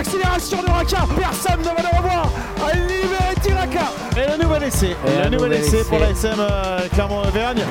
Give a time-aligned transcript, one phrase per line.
[0.00, 1.06] l'accélération de Raka.
[1.14, 2.30] Personne ne va le revoir.
[2.74, 3.92] Libéré Tiraka.
[4.16, 4.96] Et le nouvel essai.
[5.06, 7.62] Et le nouvel essai pour la SM euh, Clermont-Auvergne.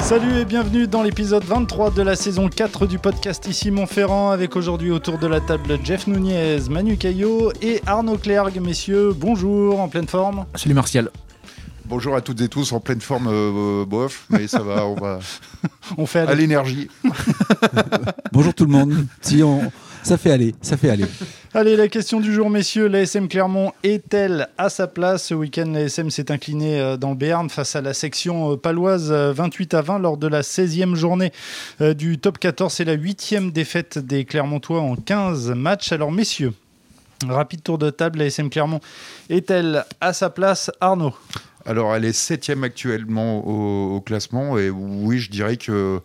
[0.00, 4.56] Salut et bienvenue dans l'épisode 23 de la saison 4 du podcast Ici Montferrand avec
[4.56, 8.60] aujourd'hui autour de la table Jeff Nunez, Manu Caillot et Arnaud Clergue.
[8.60, 10.44] Messieurs, bonjour, en pleine forme?
[10.54, 11.10] Salut Martial.
[11.88, 15.20] Bonjour à toutes et tous, en pleine forme, euh, bof, mais ça va, on va
[15.96, 16.88] On fait à l'énergie.
[18.32, 19.06] Bonjour tout le monde.
[19.22, 19.72] Si on...
[20.02, 21.06] Ça fait aller, ça fait aller.
[21.54, 22.88] Allez, la question du jour, messieurs.
[22.88, 27.50] L'ASM Clermont est-elle à sa place Ce week-end, l'ASM s'est incliné euh, dans le Béarn
[27.50, 31.32] face à la section euh, paloise 28 à 20 lors de la 16e journée
[31.80, 32.72] euh, du top 14.
[32.72, 35.92] C'est la 8e défaite des Clermontois en 15 matchs.
[35.92, 36.52] Alors, messieurs,
[37.26, 38.18] rapide tour de table.
[38.18, 38.80] L'ASM Clermont
[39.30, 40.70] est-elle à sa place?
[40.80, 41.14] Arnaud
[41.68, 46.00] Alors, elle est septième actuellement au, classement, et oui, je dirais que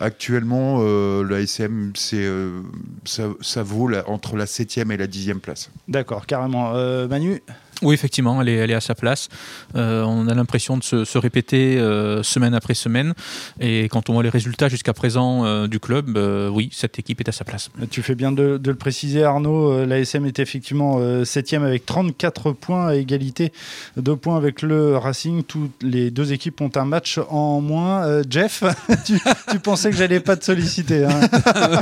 [0.00, 2.60] actuellement, euh, l'ASM, c'est, euh,
[3.04, 5.72] ça, vaut la- entre la septième et la dixième place.
[5.88, 6.70] D'accord, carrément.
[6.76, 7.42] Euh, Manu?
[7.82, 9.28] Oui, effectivement, elle est, elle est à sa place.
[9.76, 13.14] Euh, on a l'impression de se, se répéter euh, semaine après semaine.
[13.60, 17.20] Et quand on voit les résultats jusqu'à présent euh, du club, euh, oui, cette équipe
[17.20, 17.70] est à sa place.
[17.90, 19.84] Tu fais bien de, de le préciser, Arnaud.
[19.86, 23.52] L'ASM est effectivement euh, septième avec 34 points à égalité,
[23.96, 25.44] deux points avec le Racing.
[25.44, 28.04] Toutes les deux équipes ont un match en moins.
[28.04, 28.64] Euh, Jeff,
[29.06, 29.20] tu,
[29.50, 31.04] tu pensais que j'allais pas te solliciter.
[31.04, 31.20] hein.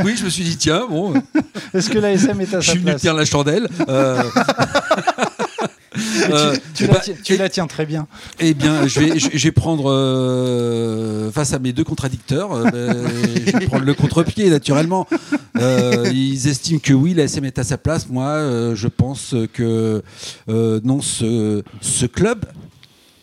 [0.04, 1.14] oui, je me suis dit, tiens, bon,
[1.72, 3.68] Est-ce que l'ASM est à je sa suis venu place tenir la chandelle.
[6.30, 8.06] Euh, Tu, eh la, ben, tu la tiens très bien.
[8.38, 12.52] Eh bien, je vais, je, je vais prendre euh, face à mes deux contradicteurs.
[12.52, 12.96] euh, ben,
[13.46, 15.06] je vais prendre le contre-pied naturellement.
[15.58, 18.08] Ils estiment que oui, la SM est à sa place.
[18.08, 20.02] Moi, je pense que
[20.48, 22.44] non, ce, ce club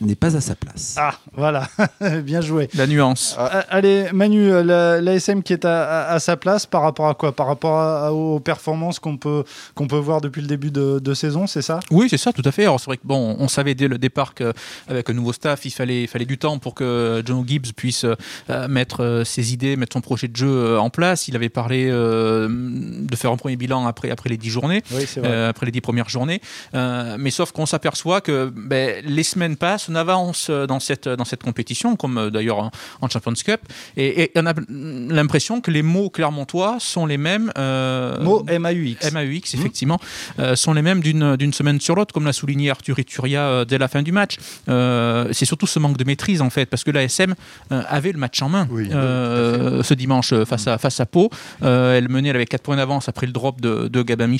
[0.06, 0.96] n'est pas à sa place.
[0.98, 1.68] Ah, voilà,
[2.24, 2.70] bien joué.
[2.76, 3.36] La nuance.
[3.40, 7.08] Euh, Allez, Manu, euh, la- l'ASM qui est à, à- à sa place par rapport
[7.08, 7.36] à quoi?
[7.36, 9.44] Par rapport à- aux performances qu'on peut,
[9.76, 11.80] qu'on peut voir depuis le début de, de saison, c'est ça?
[11.92, 12.64] Oui, c'est ça, tout à fait.
[12.64, 15.72] Alors c'est vrai que bon, on savait dès le départ qu'avec un nouveau staff, il
[15.72, 18.06] fallait, il fallait du temps pour que John Gibbs puisse
[18.50, 21.28] euh, mettre euh, ses idées, mettre son projet de jeu euh, en place.
[21.28, 24.82] Il avait parlé euh, de faire un premier bilan après, après les dix journées.
[24.92, 25.30] Oui, c'est vrai.
[25.30, 26.42] euh, après les dix premières journées.
[26.76, 31.26] Euh, mais sauf qu'on s'aperçoit que ben, les semaines passent, on avance dans cette, dans
[31.26, 32.72] cette compétition, comme euh, d'ailleurs en,
[33.02, 33.62] en Champions Cup,
[33.98, 37.52] et, et on a l'impression que les mots clermontois sont les mêmes.
[37.58, 39.12] euh, Mot MAUX.
[39.14, 40.00] MAUX, effectivement,
[40.40, 43.78] euh, sont les mêmes d'une semaine sur l'autre, comme l'a souligné Arthur Ituria euh, dès
[43.78, 44.38] la fin du match.
[44.68, 47.36] C'est surtout ce manque de maîtrise, en fait, parce que l'ASM
[47.70, 51.30] avait le match en main Oui, ce dimanche face à, face à Pau.
[51.62, 54.34] Elle menait elle avait 4 points d'avance après le drop de, de Gabin.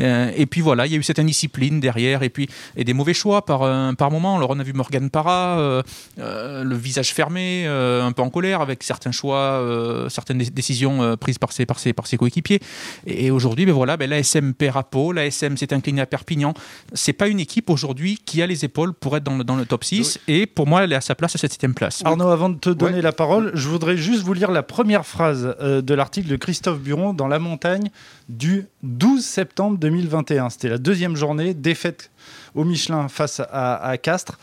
[0.00, 2.94] Euh, et puis voilà, il y a eu cette indiscipline derrière, et puis et des
[2.94, 3.60] mauvais choix par,
[3.96, 4.36] par moment.
[4.36, 5.82] Alors on a vu Morgan Parra, euh,
[6.20, 9.60] euh, le visage fermé, euh, un peu en colère, avec certains choix,
[10.08, 12.60] certaines dé- décisions prises par ses, par ses, par ses coéquipiers.
[13.06, 16.54] Et, et aujourd'hui, ben voilà, ben, l'ASM perd à Pau, l'ASM s'est incliné à Perpignan.
[16.92, 19.66] C'est pas une équipe aujourd'hui qui a les épaules pour être dans le, dans le
[19.66, 20.20] top 6.
[20.28, 22.02] Et pour moi, elle est à sa place à cette septième place.
[22.04, 23.02] Arnaud, avant de te donner Ouais.
[23.02, 26.78] la parole, je voudrais juste vous lire la première phrase euh, de l'article de Christophe
[26.78, 27.90] Buron dans La Montagne
[28.28, 30.50] du 12 septembre 2021.
[30.50, 32.10] C'était la deuxième journée, défaite
[32.54, 34.38] au Michelin face à, à Castres.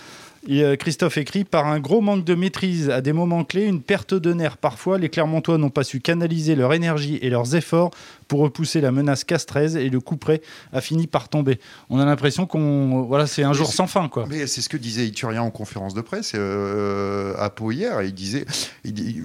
[0.48, 3.82] Et, euh, Christophe écrit Par un gros manque de maîtrise à des moments clés, une
[3.82, 7.92] perte de nerfs parfois, les Clermontois n'ont pas su canaliser leur énergie et leurs efforts
[8.28, 11.60] pour repousser la menace castraise et le coup près a fini par tomber.
[11.90, 13.04] On a l'impression qu'on.
[13.04, 14.26] Voilà, c'est un jour sans fin, quoi.
[14.30, 18.02] Mais c'est ce que disait Iturien en conférence de presse euh, à Pau hier.
[18.02, 18.46] Il disait,
[18.84, 19.24] il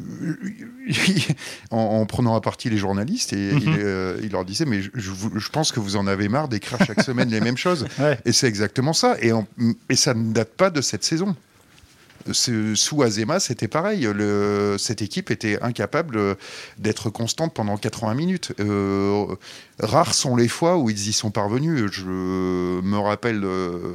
[1.70, 3.60] en, en prenant à partie les journalistes, et Mhm.
[3.62, 6.28] il, euh, il leur disait, mais je, je vous- je pense que vous en avez
[6.28, 7.86] marre d'écrire chaque semaine les mêmes choses.
[7.98, 8.18] Ouais.
[8.24, 9.16] Et c'est exactement ça.
[9.20, 9.46] Et, en-
[9.88, 11.34] et ça ne date pas de cette saison.
[12.32, 14.02] Sous Azema, c'était pareil.
[14.12, 16.36] Le- cette équipe était incapable
[16.76, 18.52] d'être constante pendant 80 minutes.
[18.60, 19.24] Euh,
[19.78, 21.90] rares sont les fois où ils y sont parvenus.
[21.90, 23.94] Je me rappelle euh,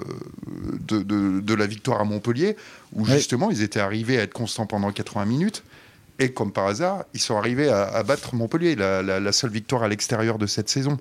[0.88, 2.56] de, de- de la victoire à Montpellier,
[2.94, 3.16] où Ouais.
[3.18, 5.63] justement ils étaient arrivés à être constants pendant 80 minutes.
[6.18, 9.51] Et comme par hasard, ils sont arrivés à, à battre Montpellier, la, la- la seule
[9.51, 10.98] victoire à l'extérieur de cette saison.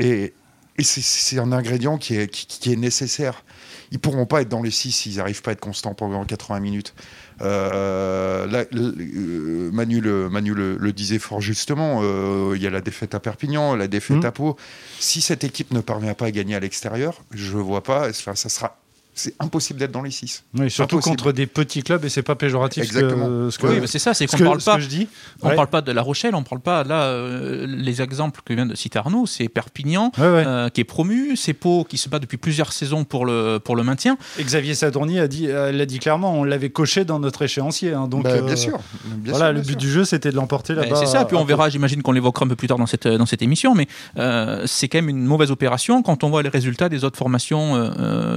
[0.00, 0.32] Et,
[0.78, 3.44] et c'est- c'est un ingrédient qui est, qui, qui est nécessaire.
[3.92, 6.60] Ils pourront pas être dans les 6 s'ils n'arrivent pas à être constants pendant 80
[6.60, 6.94] minutes.
[7.42, 12.66] Euh, là, le- euh, Manu, le, Manu le, le disait fort justement, euh, il y
[12.66, 14.24] a la défaite à Perpignan, la défaite Mhm.
[14.24, 14.56] à Pau.
[14.98, 18.48] Si cette équipe ne parvient pas à gagner à l'extérieur, je vois pas, enfin, ça
[18.48, 18.78] sera
[19.16, 20.44] c'est impossible d'être dans les 6.
[20.58, 21.16] Oui, surtout Impossible.
[21.16, 22.84] contre des petits clubs et c'est pas péjoratif.
[22.84, 23.50] ce que- Exactement.
[23.50, 24.78] Ce que, Oui, mais c'est ça, c'est ce qu'on que- parle pas.
[24.78, 25.08] je dis.
[25.42, 25.54] On Ouais.
[25.56, 28.74] parle pas de La Rochelle, on parle pas là euh, les exemples que vient de
[28.74, 30.44] citer Arnaud, c'est Perpignan Ouais, ouais.
[30.46, 33.74] euh, qui est promu, c'est Pau qui se bat depuis plusieurs saisons pour le pour
[33.74, 34.18] le maintien.
[34.38, 37.94] Et Xavier Sadourny a dit, euh, l'a dit clairement, on l'avait coché dans notre échéancier.
[37.94, 38.78] hein, donc, Bah, euh, bien sûr.
[39.04, 39.76] Bien voilà, sûr, le but sûr.
[39.78, 40.96] du jeu, c'était de l'emporter Ben, là-bas.
[40.96, 43.26] c'est ça, puis on verra, j'imagine qu'on l'évoquera un peu plus tard dans cette dans
[43.26, 43.86] cette émission, mais
[44.18, 47.56] euh, c'est quand même une mauvaise opération quand on voit les résultats des autres formations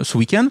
[0.04, 0.48] ce week-end.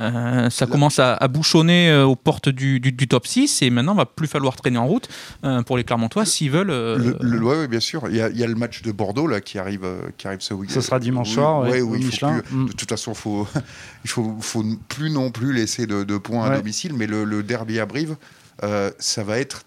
[0.00, 3.70] Euh, ça commence à, à bouchonner euh, aux portes du, du- du top 6 et
[3.70, 5.08] maintenant, il va plus falloir traîner en route
[5.44, 6.70] euh, pour les Clermontois s'ils veulent.
[6.70, 8.02] euh, Le, le- ouais, ouais, bien sûr.
[8.08, 10.26] Il y, a, il y a le match de Bordeaux là qui arrive, euh, qui
[10.26, 10.74] arrive ce week-end.
[10.74, 12.40] Ce sera dimanche Oui, soir, ouais, Michelin.
[12.40, 12.66] plus- Mm.
[12.68, 13.46] De toute façon, faut,
[14.04, 17.42] il faut, faut plus non plus laisser de, de points à domicile, mais le, le
[17.42, 18.16] derby à Brive,
[18.62, 19.62] euh, ça va être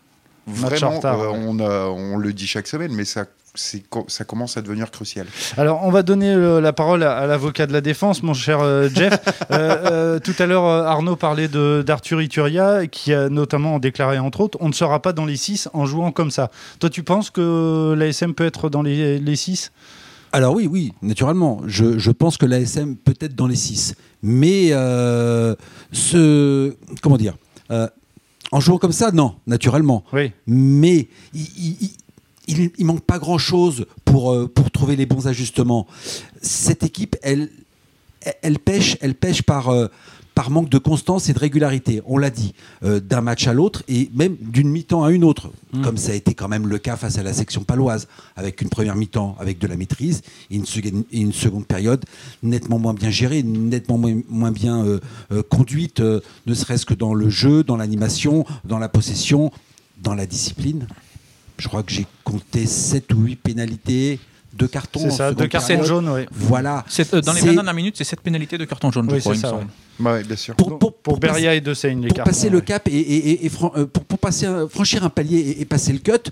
[0.47, 0.97] vraiment.
[0.97, 4.89] retard, euh, on, a- on le dit chaque semaine, mais ça, ça commence à devenir
[4.89, 5.27] crucial.
[5.57, 8.59] Alors, on va donner euh, la parole à, à l'avocat de la défense, mon cher
[8.61, 9.13] euh, Jeff.
[9.51, 14.17] Euh, euh, tout à l'heure, euh, Arnaud parlait de- d'Arthur Ituria, qui a notamment déclaré,
[14.17, 16.49] entre autres, on ne sera pas dans les 6 en jouant comme ça.
[16.79, 19.71] Toi, tu penses que l'ASM peut être dans les, les 6
[20.31, 21.61] Alors oui, oui, naturellement.
[21.67, 23.95] Je, je pense que l'ASM peut être dans les 6.
[24.23, 25.55] Mais euh,
[25.91, 27.35] ce, comment dire
[27.71, 27.87] euh,
[28.51, 30.03] En jouant comme ça, non, naturellement.
[30.13, 30.31] Oui.
[30.47, 31.41] Mais il,
[31.81, 31.89] il,
[32.47, 35.87] il- il manque pas grand-chose pour, euh, pour trouver les bons ajustements.
[36.41, 37.49] Cette équipe, elle,
[38.59, 39.87] pêche, elle pêche par, euh,
[40.35, 42.01] par manque de constance et de régularité.
[42.07, 42.53] On l'a dit,
[42.83, 45.51] euh, d'un match à l'autre et même d'une mi-temps à une autre,
[45.83, 48.69] comme ça a été quand même le cas face à la section paloise, avec une
[48.69, 52.03] première mi-temps avec de la maîtrise et une, seconde- et une seconde période
[52.41, 54.85] nettement moins bien gérée, nettement moins, moins bien
[55.49, 59.51] conduite, ne serait-ce que dans le jeu, dans l'animation, dans la possession,
[60.01, 60.87] dans la discipline.
[61.63, 64.19] Je crois que j'ai compté 7 ou 8 pénalités,
[64.53, 64.99] deux cartons.
[64.99, 65.85] C'est ça, cartons période.
[65.85, 66.21] jaunes, oui.
[66.29, 66.83] Voilà.
[67.13, 69.21] euh, dans les C'est- 20 dernières minutes, c'est cette pénalité de carton jaune, je Oui,
[69.21, 69.49] crois, il me ça.
[69.51, 69.67] semble.
[69.99, 70.11] ouais.
[70.11, 70.55] Ouais, bien sûr.
[70.57, 72.31] Pour, pour, Beria et De Seine, les pour cartons.
[72.31, 75.09] passer le cap et, et- et- et fran- euh, pour, pour passer un- franchir un
[75.09, 76.29] palier et, et passer le cut,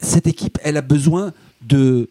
[0.00, 2.08] cette équipe, elle a besoin de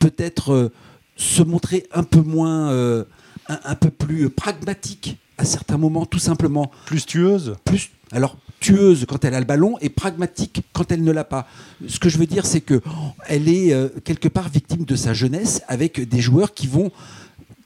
[0.00, 0.72] peut-être euh,
[1.16, 3.04] se montrer un peu moins, euh,
[3.48, 6.70] un, un peu plus euh, pragmatique à certains moments, tout simplement.
[6.86, 7.54] Plus tueuse?
[7.64, 11.48] Plus, alors tueuse quand elle a le ballon et pragmatique quand elle ne l'a pas.
[11.88, 12.80] Ce que je veux dire, c'est que
[13.26, 16.92] elle est euh, quelque part victime de sa jeunesse avec des joueurs qui vont,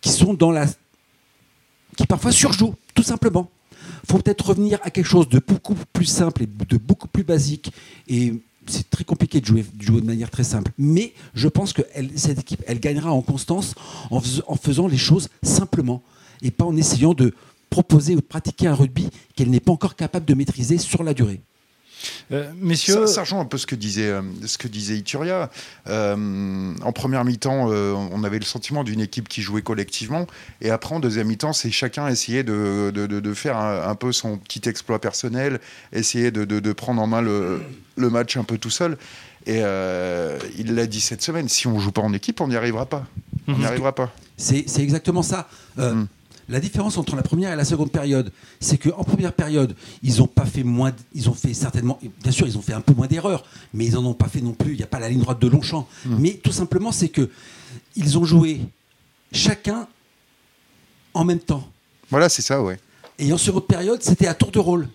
[0.01, 0.67] qui sont dans la,
[1.97, 3.51] qui parfois surjouent, tout simplement.
[4.09, 7.73] Faut peut-être revenir à quelque chose de beaucoup plus simple et de beaucoup plus basique.
[8.09, 8.35] Et
[8.67, 10.71] c'est très compliqué de jouer, de jouer de manière très simple.
[10.79, 11.83] Mais je pense que
[12.17, 13.75] cette équipe, elle gagnera en constance
[14.11, 16.03] en faisant les choses simplement
[16.43, 17.35] et pas en essayant de
[17.75, 21.13] proposer ou de pratiquer un rugby qu'elle n'est pas encore capable de maîtriser sur la
[21.13, 21.41] durée.
[22.33, 25.51] Euh, messieurs, Ça, ça rejoint un peu ce que disait, euh, ce que disait Ituria.
[25.89, 30.27] Euh, en première mi-temps, euh, on avait le sentiment d'une équipe qui jouait collectivement.
[30.61, 33.95] Et après, en deuxième mi-temps, c'est chacun essayait de, de, de- de faire un, un
[33.97, 35.61] peu son petit exploit personnel,
[35.93, 37.63] essayer de, de- de prendre en main le,
[37.97, 38.99] le match un peu tout seul.
[39.47, 42.57] Et euh, il l'a dit cette semaine, si on joue pas en équipe, on n'y
[42.57, 43.07] arrivera pas.
[43.49, 44.13] On n'y arrivera pas.
[44.37, 45.49] C'est c'est exactement ça.
[45.79, 46.07] Euh, Mm.
[46.49, 48.31] La différence entre la première et la seconde période,
[48.61, 52.47] c'est qu'en première période, ils ont pas fait moins, ils ont fait certainement, bien sûr,
[52.47, 54.73] ils ont fait un peu moins d'erreurs, mais ils en ont pas fait non plus.
[54.73, 55.89] Il n'y a pas la ligne droite de Longchamp.
[56.07, 57.31] Mais tout simplement, c'est que
[57.97, 58.61] ils ont joué
[59.33, 59.89] chacun
[61.15, 61.67] en même temps.
[62.11, 62.79] Voilà, c'est ça, ouais.
[63.19, 64.89] Et en seconde période, c'était à tour de rôle.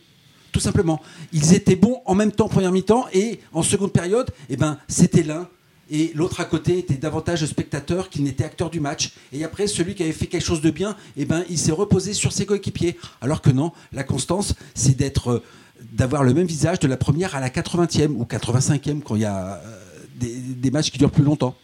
[0.51, 1.01] Tout simplement.
[1.31, 5.23] Ils étaient bons en même temps première mi-temps et en seconde période, eh ben, c'était
[5.23, 5.47] l'un.
[5.91, 9.11] Et l'autre à côté était davantage spectateur qui n'était acteur du match.
[9.33, 12.13] Et après, celui qui avait fait quelque chose de bien, eh ben, il s'est reposé
[12.13, 12.97] sur ses coéquipiers.
[13.21, 15.43] Alors que non, la constance, c'est d'être, euh,
[15.91, 19.25] d'avoir le même visage de la première à la 80e ou 85e quand il y
[19.25, 19.79] a euh,
[20.19, 21.55] des, des matchs qui durent plus longtemps.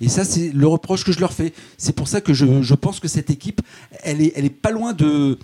[0.00, 1.52] Et ça, c'est le reproche que je leur fais.
[1.76, 3.60] C'est pour ça que je, je pense que cette équipe,
[4.02, 5.38] elle est, elle est pas loin de.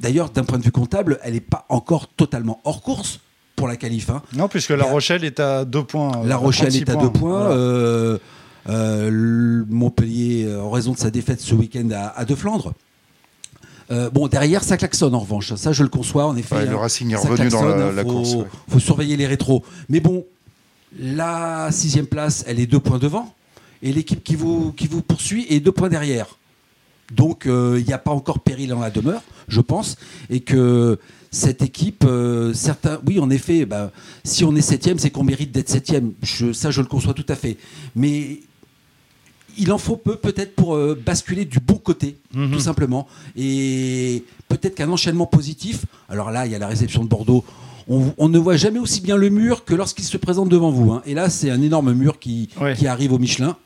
[0.00, 3.20] D'ailleurs, d'un point de vue comptable, elle n'est pas encore totalement hors course
[3.60, 4.08] pour la qualif.
[4.10, 4.22] hein.
[4.34, 6.10] non, puisque La Il Rochelle est à deux points.
[6.24, 7.40] La Rochelle 36 est à deux points.
[7.40, 7.54] Voilà.
[7.54, 8.18] euh,
[8.68, 12.72] euh, le Montpellier, euh, en raison de sa défaite ce week-end à, à De Flandre.
[13.90, 15.54] Euh, bon, derrière, ça klaxonne en revanche.
[15.56, 16.54] Ça, je le conçois, en effet.
[16.56, 16.70] Ouais, hein.
[16.70, 18.34] le Racing est revenu dans la, klaxonne, la faut, course.
[18.34, 18.44] ouais.
[18.68, 19.62] faut surveiller les rétros.
[19.88, 20.24] Mais bon,
[20.98, 23.34] la sixième place, elle est deux points devant.
[23.82, 26.26] Et l'équipe qui vous, qui vous poursuit est deux points derrière.
[27.12, 29.96] Donc, euh, il n'y a pas encore péril en la demeure, je pense.
[30.28, 30.98] Et que
[31.30, 33.92] cette équipe, euh, certains, oui, en effet, bah,
[34.24, 36.12] si on est septième, c'est qu'on mérite d'être septième.
[36.22, 37.56] Je, ça, je le conçois tout à fait.
[37.94, 38.40] Mais
[39.58, 42.52] il en faut peu, peut-être, pour euh, basculer du bon côté, Mhm.
[42.52, 43.06] tout simplement.
[43.36, 45.84] Et peut-être qu'un enchaînement positif.
[46.08, 47.44] Alors là, il y a la réception de Bordeaux.
[47.88, 50.92] On, on ne voit jamais aussi bien le mur que lorsqu'il se présente devant vous.
[50.92, 51.02] hein.
[51.06, 52.74] Et là, c'est un énorme mur qui, Ouais.
[52.76, 53.56] qui arrive au Michelin.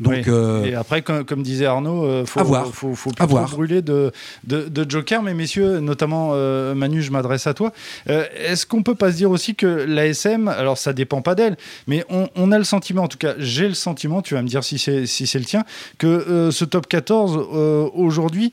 [0.00, 2.66] Donc, euh, Et après, comme, comme disait Arnaud, euh, faut, À voir.
[2.68, 4.10] faut, faut plus trop brûler de,
[4.44, 5.22] de, de Joker.
[5.22, 7.72] Mais messieurs, notamment euh, Manu, je m'adresse à toi.
[8.08, 11.56] Euh, Est-ce qu'on peut pas se dire aussi que l'ASM, alors ça dépend pas d'elle,
[11.86, 14.48] mais on, on a le sentiment, en tout cas, j'ai le sentiment, tu vas me
[14.48, 15.64] dire si c'est si le tien,
[15.98, 18.52] que ce top 14 euh, aujourd'hui.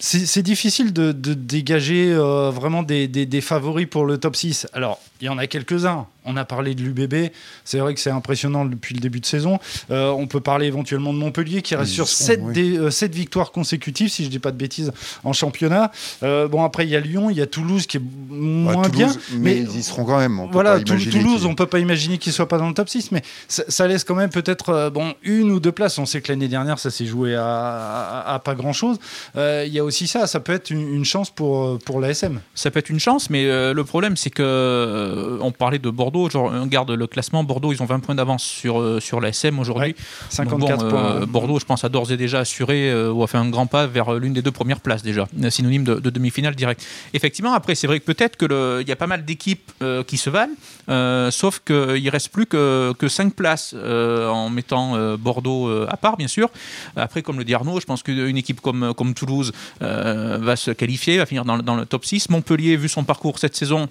[0.00, 4.68] C'est difficile de, de dégager vraiment des, des- des favoris pour le top 6.
[4.72, 6.06] Alors, il y en a quelques-uns.
[6.28, 7.30] On a parlé de l'UBB.
[7.64, 9.58] C'est vrai que c'est impressionnant depuis le début de saison.
[9.90, 13.08] Euh, on peut parler éventuellement de Montpellier qui reste Ils sur sont, 7, oui.
[13.10, 14.92] victoires consécutives, si je dis pas de bêtises,
[15.24, 15.90] en championnat.
[16.22, 18.82] Euh, bon, après, il y a Lyon, il y a Toulouse qui est Bah, moins
[18.82, 19.08] Toulouse, bien.
[19.32, 20.38] mais, mais- ils y seront quand même.
[20.38, 22.74] On peut Voilà, pas Toulouse, qu'ils- on peut pas imaginer qu'il soit pas dans le
[22.74, 25.98] top 6, mais ça, ça laisse quand même peut-être euh, bon, une ou deux places.
[25.98, 28.98] On sait que l'année dernière, ça s'est joué à, à- à pas grand-chose.
[29.36, 32.00] Euh, Il y a aussi ça, ça peut être une, une chance pour, euh, pour
[32.00, 32.40] l'ASM.
[32.54, 35.90] Ça peut être une chance, mais euh, le problème, c'est que euh, on parlait de
[35.90, 36.17] Bordeaux.
[36.28, 37.44] Genre, on regarde le classement.
[37.44, 39.92] Bordeaux, ils ont 20 points d'avance sur, euh, sur la SM aujourd'hui.
[39.92, 41.04] Donc 54 bon, points.
[41.04, 43.66] euh, Bordeaux, je pense, a d'ores et déjà assuré euh, ou a fait un grand
[43.66, 46.84] pas vers l'une des deux premières places déjà, synonyme de, de demi-finale direct.
[47.14, 49.70] Effectivement, après, c'est vrai que peut-être qu'il y a pas mal d'équipes
[50.06, 55.96] qui se valent, sauf qu'il reste plus que, que 5 places en mettant Bordeaux à
[55.96, 56.48] part, bien sûr.
[56.96, 61.18] Après, comme le dit Arnaud, je pense qu'une équipe comme, comme Toulouse va se qualifier,
[61.18, 62.30] va finir dans, dans le top 6.
[62.30, 63.88] Montpellier, vu son parcours cette saison,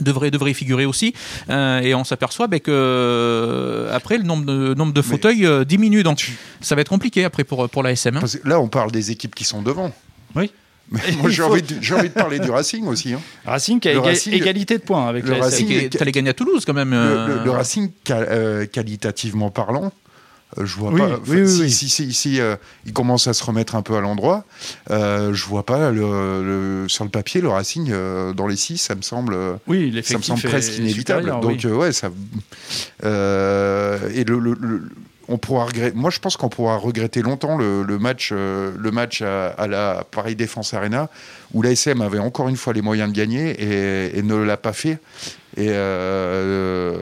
[0.00, 1.14] devrait, devrait y figurer aussi.
[1.50, 5.64] Euh, et on s'aperçoit ben, que euh, après, le nombre de, nombre de fauteuils euh,
[5.64, 6.02] diminue.
[6.02, 8.16] Donc, ça va être compliqué après pour, pour la SM.
[8.16, 8.20] hein.
[8.20, 9.92] Parce que là, on parle des équipes qui sont devant.
[10.34, 10.50] Oui.
[10.90, 13.14] Mais moi, j'ai faut- envie, de- j'ai envie de parler du Racing aussi.
[13.14, 13.20] hein.
[13.46, 15.44] Racing qui a Le éga- Racing- égalité de points avec le la.
[15.44, 16.90] Racing- Et que- T'allais gagner à Toulouse quand même.
[16.90, 17.90] Le, euh, le- le Racing,
[18.70, 19.90] qualitativement parlant, euh,
[20.62, 21.18] je vois Oui, pas.
[21.28, 21.70] oui, oui, si oui.
[21.70, 22.56] si, si- si, euh,
[22.86, 24.44] il commence à se remettre un peu à l'endroit,
[24.90, 26.02] euh, je vois pas le,
[26.82, 28.78] le- sur le papier le Racing euh, dans les six.
[28.78, 29.34] Ça me semble.
[29.34, 31.30] euh, Oui, ça me semble presque inévitable.
[31.40, 32.08] Donc ouais, ça.
[33.02, 34.82] et le, le- le-
[35.26, 35.96] on pourra regretter.
[35.96, 40.36] Moi, je pense qu'on pourra regretter longtemps le, match, le match à, à la Paris
[40.36, 41.08] Défense Arena
[41.54, 44.74] où l'ASM avait encore une fois les moyens de gagner et, et ne l'a pas
[44.74, 44.98] fait.
[45.56, 46.98] Et euh,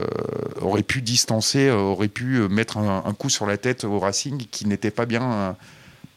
[0.62, 4.66] aurait pu distancer, aurait pu mettre un, un coup sur la tête au Racing qui
[4.66, 5.52] n'était pas bien euh,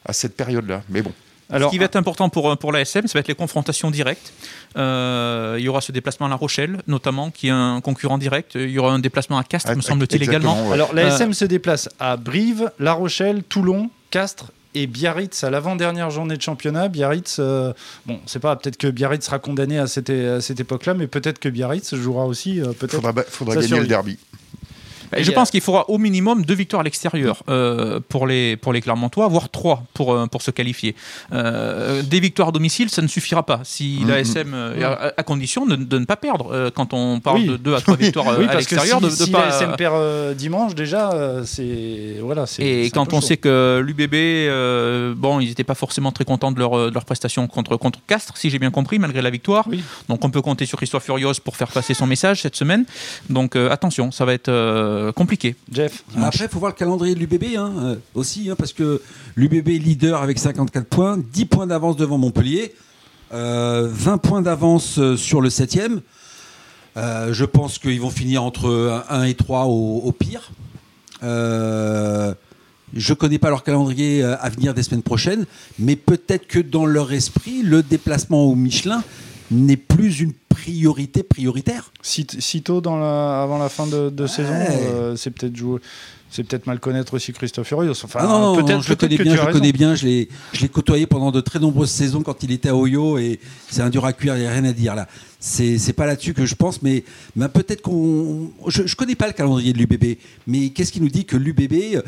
[0.05, 0.81] à cette période-là.
[0.89, 1.11] Mais bon.
[1.51, 3.91] Alors, Ce qui va être important pour, pour la SM, ça va être les confrontations
[3.91, 4.33] directes.
[4.77, 8.55] Euh, il y aura ce déplacement à La Rochelle, notamment, qui est un concurrent direct.
[8.55, 10.67] Il y aura un déplacement à Castres, me semble-t-il, également.
[10.69, 10.73] ouais.
[10.73, 16.11] Alors, la SM se déplace à Brive, La Rochelle, Toulon, Castres et Biarritz à l'avant-dernière
[16.11, 16.89] journée de championnat.
[16.89, 17.73] Biarritz, euh,
[18.05, 21.39] bon, c'est pas, peut-être que Biarritz sera condamné à cette, à cette époque-là, mais peut-être
[21.39, 23.01] que Biarritz jouera aussi, euh, peut-être.
[23.01, 24.19] faudra, faudra gagner le derby.
[25.15, 28.73] Et je pense qu'il faudra au minimum deux victoires à l'extérieur euh, pour, les, pour
[28.73, 30.95] les Clermontois, voire trois pour, euh, pour se qualifier.
[31.33, 33.61] Euh, des victoires à domicile, ça ne suffira pas.
[33.63, 34.07] Si Mhm.
[34.09, 37.47] l'ASM, euh, à, à condition de, de ne pas perdre, quand on parle Oui.
[37.47, 39.47] de deux à trois victoires oui, à l'extérieur, si, de, de si pas.
[39.47, 42.17] la SM perd dimanche, déjà, c'est.
[42.21, 42.45] Voilà.
[42.59, 43.27] Et quand on chaud.
[43.27, 47.47] sait que l'UBB, bon, ils n'étaient pas forcément très contents de leur, de leur prestation
[47.47, 49.65] contre, contre Castres, si j'ai bien compris, malgré la victoire.
[49.69, 49.83] Oui.
[50.09, 52.85] Donc on peut compter sur Christophe Furios pour faire passer son message cette semaine.
[53.29, 55.55] Donc euh, attention, ça va être euh, compliqué.
[55.71, 56.03] Jeff.
[56.17, 59.01] Après, il faut voir le calendrier de l'UBB hein, euh, aussi, hein, parce que
[59.35, 62.73] l'UBB est leader avec 54 points, 10 points d'avance devant Montpellier,
[63.33, 65.99] euh, 20 points d'avance euh, sur le 7e.
[66.97, 70.51] Euh, je pense qu'ils vont finir entre 1 et 3 au, au pire.
[71.23, 72.33] Euh,
[72.93, 75.45] je ne connais pas leur calendrier euh, à venir des semaines prochaines,
[75.79, 79.03] mais peut-être que dans leur esprit, le déplacement au Michelin
[79.51, 81.91] n'est plus une priorité prioritaire.
[82.01, 85.79] Si, si tôt dans la, avant la fin de, de saison, euh, c'est peut-être jouer.
[86.31, 87.91] C'est peut-être mal connaître aussi Christophe Furios.
[88.03, 89.59] Enfin, Ah non, non, peut-être non, je le connais bien, je as le raison.
[89.59, 89.95] connais bien.
[89.95, 93.17] Je l'ai, je l'ai côtoyé pendant de très nombreuses saisons quand il était à Oyo
[93.17, 95.07] et c'est un dur à cuire, il n'y a rien à dire là.
[95.39, 97.03] C'est, c'est pas là-dessus que je pense, mais,
[97.53, 98.51] peut-être qu'on.
[98.67, 101.95] Je, je connais pas le calendrier de l'UBB, mais qu'est-ce qui nous dit que l'UBB
[101.95, 102.01] euh,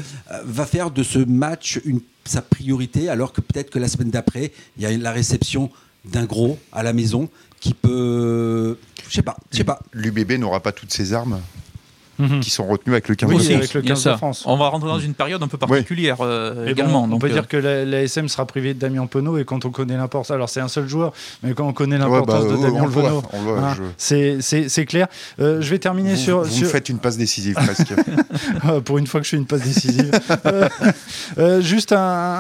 [0.44, 4.52] va faire de ce match une, sa priorité alors que peut-être que la semaine d'après,
[4.78, 5.70] il y a la réception
[6.06, 8.78] d'un gros à la maison qui peut.
[9.08, 9.80] Je sais pas, je sais pas.
[9.94, 11.42] L'UBB n'aura pas toutes ses armes
[12.20, 12.40] Mhm.
[12.40, 13.56] qui sont retenues avec le 15 Oui, de France.
[13.56, 14.18] avec le il y a 15 de ça.
[14.18, 14.44] France.
[14.46, 17.04] On va rentrer dans une période un peu particulière euh, bon, également.
[17.12, 19.66] on peut euh, dire que la, la SM sera privée de Damien Penaud et quand
[19.66, 22.52] on connaît l'importance, alors c'est un seul joueur, mais quand on connaît Ouais, l'importance bah,
[22.52, 25.08] de Damien Penaud, on le voit, hein, je- c'est- c'est c'est clair.
[25.40, 27.94] Euh, je vais terminer Vous, sur, vous sur- me faites une passe décisive presque.
[28.66, 30.12] Euh, pour une fois que je fais une passe décisive.
[31.38, 31.98] Euh, juste un,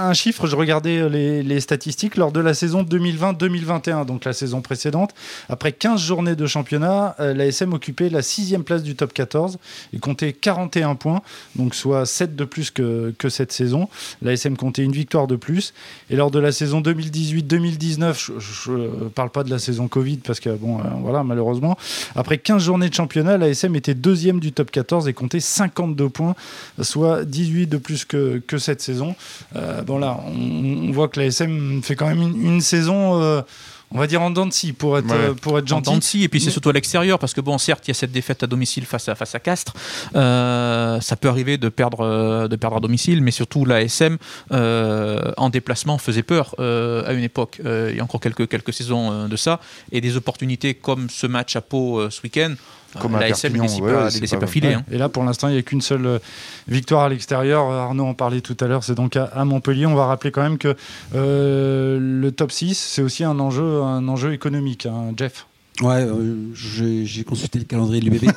[0.09, 4.61] un chiffre, je regardais les, les statistiques lors de la saison 2020-2021, donc la saison
[4.61, 5.11] précédente.
[5.49, 9.57] Après 15 journées de championnat, euh, la SM occupait la sixième place du top 14
[9.93, 11.21] et comptait 41 points,
[11.55, 13.89] donc soit 7 de plus que, cette saison.
[14.21, 15.73] L'ASM comptait une victoire de plus.
[16.09, 20.39] Et lors de la saison 2018-2019, je ne parle pas de la saison Covid parce
[20.39, 21.77] que, bon, euh, voilà, malheureusement,
[22.15, 26.35] après 15 journées de championnat, l'ASM était deuxième du top 14 et comptait 52 points,
[26.81, 29.15] soit 18 de plus que, cette saison.
[29.55, 33.21] Euh, bon, là, on, voit que l'ASM fait quand même une, une saison.
[33.21, 33.41] euh,
[33.91, 35.15] on va dire en dents de scie pour être, Ouais.
[35.29, 35.85] euh, pour être En gentil.
[35.91, 37.89] dents de scie, et puis c'est Mais- surtout à l'extérieur, parce que bon, certes, il
[37.89, 39.73] y a cette défaite à domicile face à, face à Castres.
[40.15, 44.17] Euh, ça peut arriver de perdre, euh, de perdre à domicile, mais surtout l'ASM
[44.51, 47.61] euh, en déplacement faisait peur euh, à une époque.
[47.65, 49.59] Euh, il y a encore quelques, quelques saisons euh, de ça,
[49.91, 52.53] et des opportunités comme ce match à Pau euh, ce week-end.
[52.99, 54.73] Comme à l'ASM ne laissait ouais, pas, laissait filer.
[54.73, 54.83] Hein.
[54.91, 56.19] Et là, pour l'instant, il n'y a qu'une seule euh,
[56.67, 57.69] victoire à l'extérieur.
[57.71, 59.85] Arnaud en parlait tout à l'heure, c'est donc à, à Montpellier.
[59.85, 60.75] On va rappeler quand même que
[61.15, 65.47] euh, le top 6, c'est aussi un enjeu, un enjeu économique, hein, Jeff.
[65.81, 68.31] Ouais, euh, j'ai j'ai consulté le calendrier de l'UBB.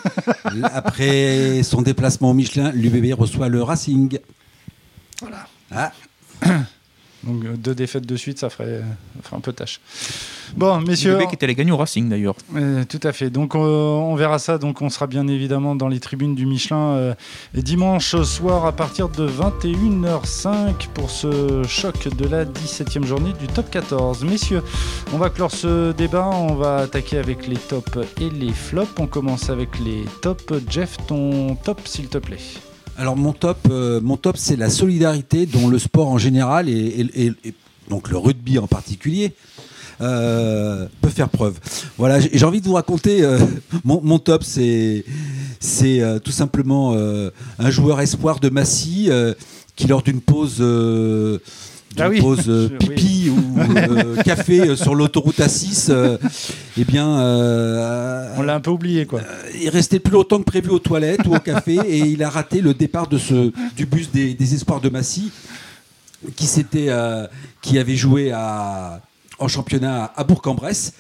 [0.75, 4.19] Après son déplacement au Michelin, l'UBB reçoit le Racing.
[5.23, 5.47] Voilà.
[5.71, 5.93] Ah,
[7.25, 8.81] Donc euh, deux défaites de suite, ça ferait,
[9.17, 9.81] ça ferait un peu tâche.
[10.57, 12.35] Bon, messieurs, Le mec était allé gagner au Racing d'ailleurs.
[12.57, 13.31] Euh, tout à fait.
[13.31, 14.59] Donc euh, on verra ça.
[14.59, 17.15] Donc on sera bien évidemment dans les tribunes du Michelin euh,
[17.55, 23.47] et dimanche soir à partir de 21h05 pour ce choc de la 17e journée du
[23.47, 24.25] top 14.
[24.25, 24.63] Messieurs,
[25.13, 26.29] on va clore ce débat.
[26.29, 28.99] On va attaquer avec les tops et les flops.
[28.99, 30.45] On commence avec les tops.
[30.69, 32.39] Jeff, ton top s'il te plaît.
[33.01, 37.33] Alors mon top, euh, mon top, c'est la solidarité dont le sport en général et,
[37.89, 39.33] donc le rugby en particulier
[40.03, 41.59] euh, peut faire preuve.
[41.97, 43.39] Voilà, j'ai envie de vous raconter euh,
[43.85, 45.07] mon, top, c'est
[45.61, 46.95] c'est tout simplement
[47.59, 49.09] un joueur espoir de Massy
[49.77, 50.61] qui lors d'une pause
[51.95, 52.21] d'une Ah oui.
[52.21, 56.19] pause euh, pipi ou euh, café euh, sur l'autoroute A6, euh,
[56.79, 57.07] eh bien
[58.37, 59.21] On l'a un peu oublié quoi.
[59.61, 62.61] il restait plus longtemps que prévu aux toilettes ou au café et il a raté
[62.61, 65.31] le départ de ce, du bus des, des Espoirs de Massy
[66.37, 66.89] qui, s'était,
[67.63, 69.01] qui avait joué à,
[69.39, 70.93] en championnat à Bourg-en-Bresse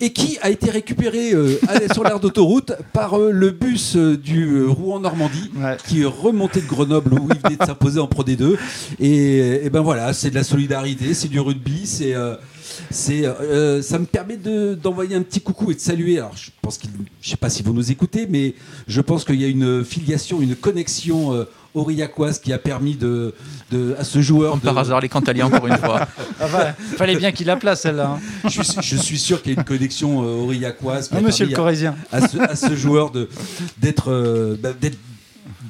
[0.00, 1.56] et qui a été récupéré euh,
[1.92, 5.76] sur l'aire d'autoroute par euh, le bus euh, du Rouen-Normandie Ouais.
[5.86, 8.56] qui est remonté de Grenoble où il venait de s'imposer en Pro D2
[9.00, 12.14] et, et ben voilà c'est de la solidarité c'est du rugby c'est
[12.90, 16.50] c'est euh, ça me permet de- d'envoyer un petit coucou et de saluer alors je
[16.62, 18.54] pense qu'il je sais pas si vous nous écoutez mais
[18.86, 23.34] je pense qu'il y a une filiation une connexion euh, aurillacoise qui a permis de,
[23.70, 26.06] de à ce joueur Comme de- par hasard, les Cantaliens, encore une fois.
[26.40, 28.16] Enfin, fallait bien qu'il la place celle-là.
[28.16, 28.48] hein.
[28.48, 31.20] je, suis- je suis sûr qu'il y a une connexion euh, aurillacoise qui Ah, a
[31.22, 31.94] monsieur le à- Corésien.
[32.12, 33.12] à ce, à ce joueur
[33.78, 34.70] d'être euh, bah,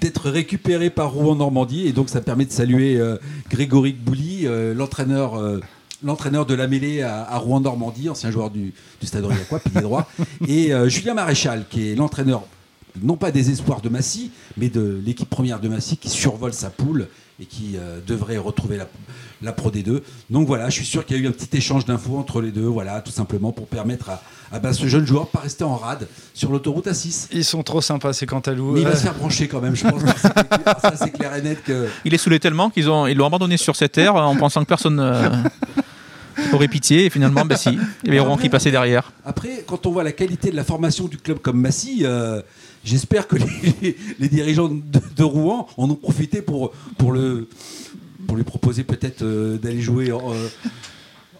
[0.00, 3.16] d'être récupéré par Rouen Normandie et donc ça permet de saluer euh,
[3.50, 5.60] Grégory Bouli, euh, l'entraîneur euh,
[6.02, 9.82] l'entraîneur de la mêlée à, à Rouen Normandie, ancien joueur du, du Stade Aurillacois, pilier
[9.82, 10.08] droit,
[10.48, 12.42] et euh, Julien Maréchal qui est l'entraîneur
[13.02, 16.70] non pas des espoirs de Massy, mais de l'équipe première de Massy qui survole sa
[16.70, 17.08] poule
[17.42, 18.86] et qui euh, devrait retrouver la,
[19.40, 20.02] la Pro D2.
[20.28, 22.50] Donc voilà, je suis sûr qu'il y a eu un petit échange d'infos entre les
[22.50, 24.22] deux, voilà, tout simplement pour permettre à,
[24.52, 27.28] à bah, ce jeune joueur de pas rester en rade sur l'autoroute A6.
[27.32, 28.72] Ils sont trop sympas ces Cantalou.
[28.72, 30.02] Mais il va Euh, se faire brancher quand même, je pense.
[30.02, 31.88] ça, c'est clair et net que.
[32.04, 34.68] Il est saoulé tellement qu'ils ont, ils l'ont abandonné sur cette terre en pensant que
[34.68, 35.30] personne euh,
[36.52, 37.06] aurait pitié.
[37.06, 37.70] Et finalement, ben si,
[38.04, 39.12] il y avait Rouen qui passait derrière.
[39.24, 42.42] Après, quand on voit la qualité de la formation du club comme Massy, euh,
[42.84, 49.58] j'espère que les, dirigeants de, Rouen en ont profité pour, pour lui proposer peut-être euh,
[49.58, 50.48] d'aller jouer en, euh,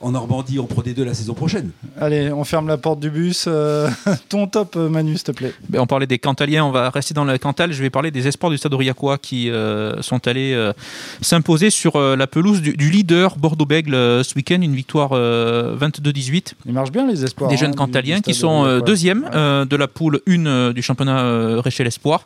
[0.00, 1.70] en Normandie en Pro D2 la saison prochaine.
[2.00, 3.44] Allez, on ferme la porte du bus.
[3.46, 3.88] Euh,
[4.28, 5.52] ton top, euh, Manu, s'il te plaît.
[5.68, 7.72] Ben, on parlait des Cantaliens, on va rester dans le Cantal.
[7.72, 10.72] Je vais parler des espoirs du Stade Aurillacois qui euh, sont allés euh,
[11.20, 15.76] s'imposer sur euh, la pelouse du, du leader Bordeaux-Bègle euh, ce week-end, une victoire euh,
[15.76, 16.52] 22-18.
[16.66, 17.50] Ils marchent bien les espoirs.
[17.50, 19.20] des hein, jeunes Cantaliens du qui sont euh, Ouais.
[19.34, 22.24] euh, de la poule 1 euh, du championnat euh, Réchel Espoir,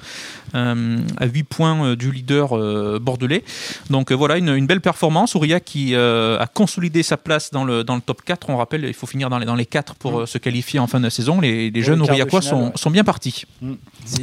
[0.54, 3.44] euh, à 8 points euh, du leader euh, bordelais.
[3.90, 5.34] Donc euh, voilà, une, une belle performance.
[5.36, 8.50] Aurillac qui euh, a consolidé sa place dans le, dans le top 4.
[8.50, 10.86] On rappelle, il faut finir dans les, dans les 4 pour euh, se qualifier en
[10.86, 11.40] fin de saison.
[11.40, 12.72] Les, jeunes de Aurillacois sont, ouais.
[12.76, 13.44] sont bien partis.
[14.04, 14.22] C'est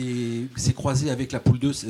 [0.56, 1.74] c'est croisé avec la poule 2.
[1.74, 1.88] C'est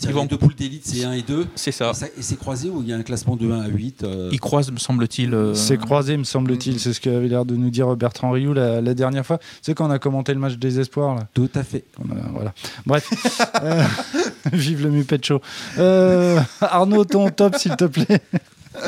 [0.00, 1.48] c'est Ils vont- deux poules d'élite, c'est 1 et 2.
[1.56, 1.90] C'est ça.
[2.16, 4.04] Et, c'est croisé où il y a un classement de 1 à 8.
[4.04, 5.34] euh, Ils croisent, me semble-t-il.
[5.34, 6.78] euh, C'est croisé, me semble-t-il.
[6.78, 9.40] C'est ce qu'avait l'air de nous dire Bertrand Rioux la, la dernière fois.
[9.60, 11.16] C'est quand on a commenté le match des espoirs.
[11.16, 11.26] Là.
[11.34, 11.82] Tout à fait.
[11.98, 12.54] A- voilà.
[12.86, 13.10] Bref.
[13.64, 13.82] Euh,
[14.52, 15.40] vive le Muppet Show.
[15.78, 18.20] Euh, Arnaud, ton top, s'il te plaît.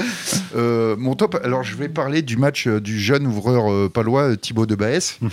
[0.57, 4.37] Euh, mon top, alors je vais parler du match euh, du jeune ouvreur euh, palois
[4.37, 5.31] Thibaut de Baès, Mhm.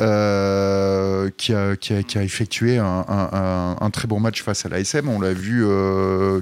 [0.00, 4.42] euh, qui, a, qui, a, qui a effectué un, un- un- un très bon match
[4.42, 5.08] face à l'ASM.
[5.08, 6.40] On l'a vu, euh,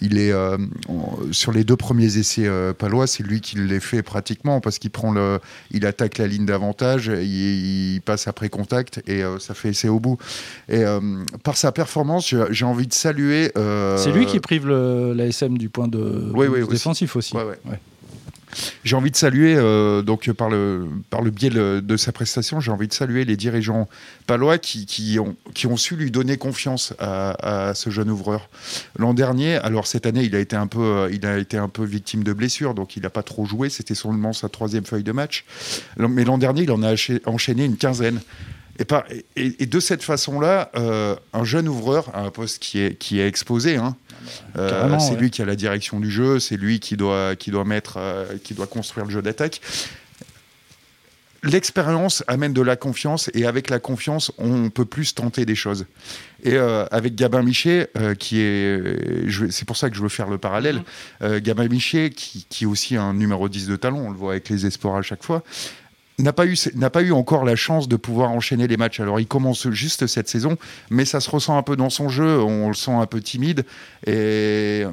[0.00, 0.32] il est
[1.30, 5.12] sur les deux premiers essais palois, c'est lui qui les fait pratiquement parce qu'il prend
[5.12, 5.38] le,
[5.70, 10.00] il attaque la ligne d'avantage, il, il passe après contact et ça fait essai au
[10.00, 10.18] bout.
[10.68, 10.82] Et
[11.42, 13.52] par sa performance, j'ai envie de saluer.
[13.96, 16.72] C'est lui qui prive l'ASM du point de Oui, oui, bonus aussi.
[16.72, 17.80] défensif Ouais.
[18.84, 22.70] J'ai envie de saluer, euh, donc par le, par le biais de sa prestation, j'ai
[22.70, 23.88] envie de saluer les dirigeants
[24.26, 28.48] palois qui, qui, ont, qui ont su lui donner confiance à, à ce jeune ouvreur.
[28.96, 31.68] L'an dernier, alors cette année, il a été un peu, euh, il a été un
[31.68, 33.70] peu victime de blessures, donc il n'a pas trop joué.
[33.70, 35.44] C'était seulement sa troisième feuille de match.
[35.96, 36.94] Mais l'an dernier, il en a
[37.26, 38.20] enchaîné une quinzaine.
[38.78, 39.04] Et, par-
[39.36, 43.20] et- et de cette façon-là, euh, un jeune ouvreur à un poste qui est, qui
[43.20, 43.96] est exposé, hein,
[44.56, 45.20] euh, Carrément, c'est ouais.
[45.20, 48.26] lui qui a la direction du jeu, c'est lui qui doit, qui doit mettre, euh,
[48.42, 49.60] qui doit construire le jeu d'attaque.
[51.42, 55.84] L'expérience amène de la confiance et avec la confiance, on peut plus tenter des choses.
[56.42, 58.80] Et euh, avec Gabin Michet, euh, qui est,
[59.50, 60.82] c'est pour ça que je veux faire le parallèle,
[61.22, 64.32] euh, Gabin Michet, qui, qui est aussi un numéro 10 de talon, on le voit
[64.32, 65.42] avec les espoirs à chaque fois,
[66.18, 69.00] n'a pas eu n'a pas eu encore la chance de pouvoir enchaîner les matchs.
[69.00, 70.56] Alors il commence juste cette saison,
[70.90, 72.40] mais ça se ressent un peu dans son jeu.
[72.40, 73.64] On le sent un peu timide
[74.06, 74.84] et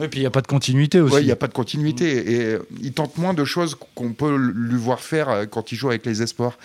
[0.00, 1.20] Et puis il n'y a pas de continuité aussi.
[1.20, 4.36] il n'y a pas de continuité et euh, il tente moins de choses qu'on peut
[4.36, 6.58] lui voir faire euh, quand il joue avec les espoirs.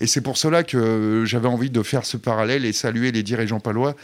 [0.00, 3.60] Et c'est pour cela que j'avais envie de faire ce parallèle et saluer les dirigeants
[3.60, 3.94] palois.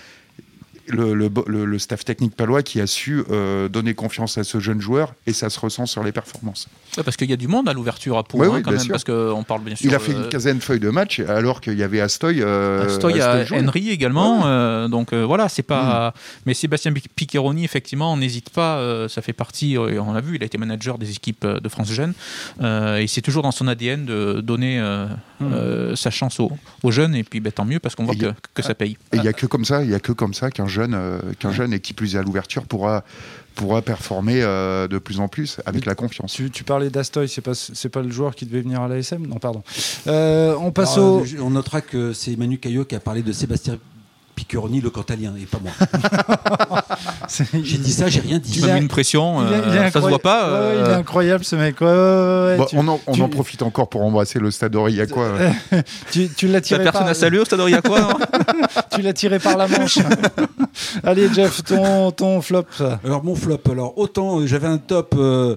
[0.88, 5.14] Le, le, staff technique palois qui a su euh, donner confiance à ce jeune joueur
[5.26, 6.66] et ça se ressent sur les performances.
[6.96, 8.72] Ouais, parce qu'il y a du monde à l'ouverture à Pau, Ouais, hein, oui, quand
[8.72, 8.90] même, sûr.
[8.90, 9.88] parce qu'on parle bien sûr.
[9.88, 12.42] Il a fait euh, une quinzaine de feuilles de match alors qu'il y avait Astoy.
[12.42, 13.58] Euh, Astoy à Astoy.
[13.60, 14.38] Henry également.
[14.40, 15.66] Ouais, euh, donc voilà, c'est Mm.
[15.66, 16.14] pas.
[16.46, 19.06] Mais Sébastien Pic- Piccheroni, effectivement, on n'hésite pas.
[19.08, 19.76] ça fait partie.
[19.78, 22.14] on l'a vu, il a été manager des équipes de France Jeunes.
[22.60, 24.80] et c'est toujours dans son ADN de donner
[25.40, 25.96] Mm.
[25.96, 27.14] sa chance aux, aux jeunes.
[27.14, 28.96] Et puis ben, tant mieux parce qu'on voit que, que ça paye.
[29.12, 30.94] Et il n'y a que comme ça, il y a que comme ça qu'un jeune,
[30.94, 33.04] euh, qu'un jeune et qui plus est à l'ouverture pourra
[33.54, 36.32] pourra performer euh, de plus en plus avec la confiance.
[36.32, 39.26] Tu, tu parlais d'Astoy, c'est pas c'est pas le joueur qui devait venir à l'ASM
[39.26, 39.62] Non, pardon.
[40.06, 41.24] Euh, on passe Alors, au.
[41.40, 43.78] on notera que c'est Manu Caillot qui a parlé de Sébastien
[44.34, 45.72] Piccheroni, le cantalien, et pas moi.
[47.52, 48.50] J'ai dit ça, j'ai rien dit.
[48.52, 50.22] Tu m'as mis une pression, il est- euh, il ça se voit incroyable.
[50.22, 50.52] pas.
[50.52, 51.80] Ouais, il est euh, incroyable ce mec.
[51.80, 54.50] Ouais, ouais, ouais, Bon, tu, on en, on tu- en profite encore pour embrasser le
[54.50, 55.32] stade Aurillacois.
[56.10, 58.18] tu, tu l'as la tiré personne par, à saluer au stade Aurillacois,
[58.94, 59.98] tu l'as tiré par la manche.
[61.04, 62.64] Allez Jeff, ton, ton flop.
[63.04, 65.56] Alors mon flop, alors autant euh, j'avais un top euh,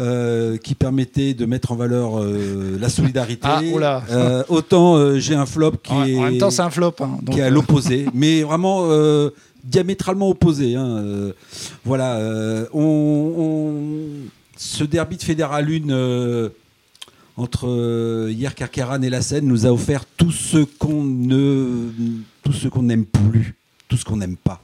[0.00, 4.02] euh, qui permettait de mettre en valeur euh, la solidarité, Ah, oula.
[4.10, 6.94] euh, autant euh, j'ai un flop qui En, est en même temps, c'est un flop.
[7.00, 9.30] hein, donc, qui est à l'opposé, mais vraiment euh,
[9.64, 10.76] diamétralement opposé.
[10.76, 11.32] hein, euh,
[11.84, 16.48] voilà, euh, on, on- ce derby de Fédéral 1 euh,
[17.36, 21.90] entre euh, hier Carcaran et la Seine nous a offert tout ce qu'on ne,
[22.42, 23.54] tout ce qu'on n'aime plus,
[23.88, 24.60] tout ce qu'on n'aime pas.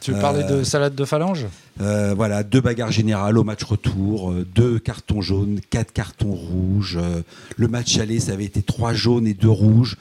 [0.00, 1.46] tu parlais de salade de phalange
[1.80, 6.98] Euh, voilà, deux bagarres générales au match retour, euh, deux cartons jaunes, quatre cartons rouges.
[7.00, 7.22] euh,
[7.56, 9.96] le match aller, ça avait été trois jaunes et deux rouges.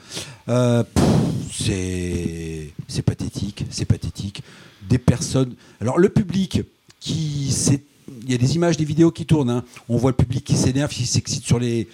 [1.52, 2.74] C'est
[3.06, 4.44] pathétique, c'est pathétique.
[4.90, 5.54] Des personnes.
[5.80, 6.64] Alors le public
[7.00, 7.54] qui
[8.24, 9.50] il y a des images, des vidéos qui tournent.
[9.50, 9.64] hein.
[9.88, 11.88] On voit le public qui s'énerve, qui s'excite sur les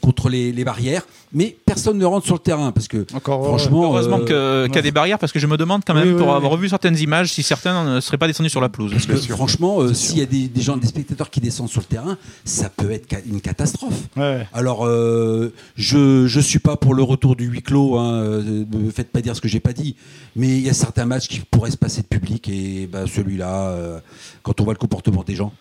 [0.00, 3.84] contre les, les barrières, mais personne ne rentre sur le terrain parce que Encore franchement,
[3.84, 6.04] Heureusement euh, que- qu'il y a des barrières parce que je me demande quand même,
[6.08, 6.34] Oui, oui, pour oui.
[6.34, 8.92] avoir revu certaines images, si certains ne seraient pas descendus sur la pelouse.
[9.06, 11.80] Parce que franchement, euh, s'il y a des, des gens, des spectateurs qui descendent sur
[11.80, 14.00] le terrain, ça peut être ca- une catastrophe.
[14.16, 14.46] Ouais.
[14.54, 17.98] Alors, euh, je je suis pas pour le retour du huis clos.
[17.98, 19.96] Hein, euh, ne me faites pas dire ce que j'ai pas dit.
[20.36, 23.68] Mais il y a certains matchs qui pourraient se passer de public et bah, celui-là,
[23.68, 23.98] euh,
[24.42, 25.52] quand on voit le comportement des gens.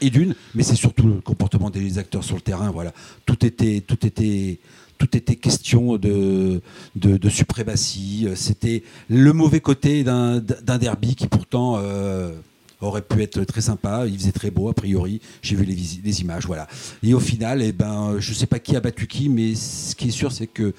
[0.00, 2.70] Et d'une, mais c'est surtout le comportement des acteurs sur le terrain.
[2.70, 2.92] Voilà,
[3.24, 4.58] tout était, tout était,
[4.98, 6.60] tout était question de,
[6.96, 8.24] de, suprématie.
[8.26, 10.40] Euh, C'était le mauvais côté d'un
[10.78, 12.32] derby qui pourtant euh,
[12.80, 14.06] aurait pu être très sympa.
[14.06, 15.20] Il faisait très beau a priori.
[15.42, 16.66] J'ai vu les, images, voilà.
[17.02, 20.08] Et au final, eh ben, je sais pas qui a battu qui, mais ce qui
[20.08, 20.74] est sûr, c'est que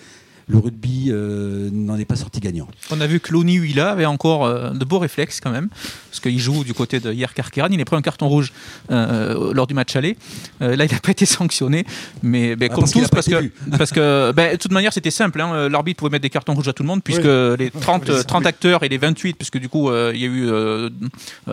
[0.49, 2.67] le rugby euh, n'en est pas sorti gagnant.
[2.89, 5.67] On a vu que Loni Huila avait encore euh, de beaux réflexes quand même,
[6.09, 7.67] parce qu'il joue du côté de hier Carqueran.
[7.69, 8.53] Il a pris un carton rouge
[8.89, 10.17] euh, lors du match aller.
[10.61, 11.85] Là, il n'a pas été sanctionné,
[12.23, 15.11] mais ben, Ah, comme parce tous, parce que, parce que ben, de toute manière, c'était
[15.11, 15.41] simple.
[15.41, 15.67] hein.
[15.67, 18.45] L'arbitre pouvait mettre des cartons rouges à tout le monde, puisque les 30, euh, 30
[18.45, 20.49] acteurs et les 28, puisque du coup, il y a eu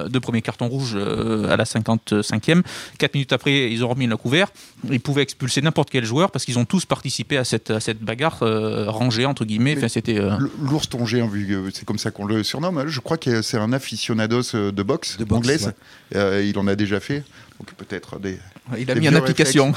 [0.08, 2.62] deux premiers cartons rouges à la 55e.
[2.98, 4.48] Quatre minutes après, ils ont remis le couvert.
[4.88, 8.00] Ils pouvaient expulser n'importe quel joueur parce qu'ils ont tous participé à cette, à cette
[8.00, 8.38] bagarre.
[8.84, 9.74] Euh, rangé entre guillemets.
[9.76, 10.20] Enfin, c'était
[10.60, 12.78] l'ours tongé, vu c'est comme ça qu'on le surnomme.
[12.78, 12.84] Hein.
[12.86, 15.72] Je crois que c'est un aficionados de boxe, de anglaise.
[16.14, 17.22] il en a déjà fait.
[17.60, 18.38] Donc peut-être des.
[18.78, 19.72] Il a mis en application.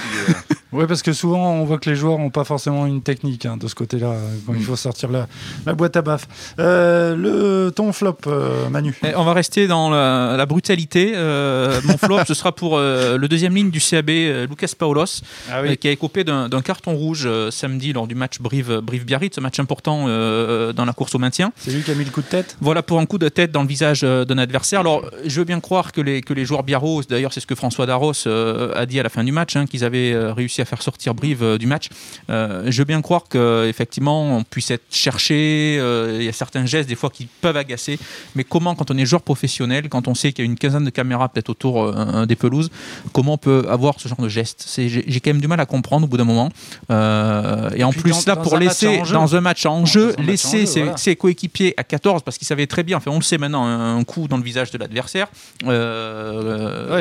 [0.72, 3.58] Oui, parce que souvent, on voit que les joueurs n'ont pas forcément une technique hein,
[3.58, 4.64] de ce côté-là, quand il mm.
[4.64, 5.28] faut sortir la,
[5.66, 6.28] la boîte à baf.
[6.60, 11.14] Euh, le, ton flop, euh, Manu eh, On va rester dans la, brutalité.
[11.16, 14.10] Euh, mon flop, ce sera pour le deuxième ligne du CAB,
[14.50, 19.42] Lucas Paulos, ah qui a écopé d'un carton rouge samedi lors du match Brive-Biarritz, un
[19.42, 21.52] match important dans la course au maintien.
[21.58, 22.58] C'est lui qui a mis le coup de tête?
[22.62, 24.80] Voilà, pour un coup de tête dans le visage d'un adversaire.
[24.80, 27.56] Alors, je veux bien croire que les, que les joueurs biarros, d'ailleurs, c'est ce que
[27.56, 30.82] François Darros a dit à la fin du match, hein, qu'ils avaient réussi à faire
[30.82, 31.90] sortir Brive euh, du match.
[32.30, 35.78] Euh, je veux bien croire qu'effectivement, on puisse être cherché.
[35.80, 38.00] Euh, il y a certains gestes, des fois, qui peuvent agacer.
[38.36, 40.86] Mais comment, quand on est joueur professionnel, quand on sait qu'il y a une quinzaine
[40.86, 41.94] de caméras peut-être autour
[42.26, 42.70] des pelouses,
[43.14, 46.06] comment on peut avoir ce genre de gestes J'ai quand même du mal à comprendre
[46.06, 46.50] au bout d'un moment.
[46.90, 51.84] et, en plus, là, pour laisser dans un match en jeu, laisser ses, coéquipiers à
[51.84, 54.44] 14, parce qu'ils savaient très bien, enfin, on le sait maintenant, un coup dans le
[54.44, 55.28] visage de l'adversaire,